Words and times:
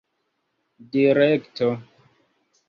direkto 0.95 1.69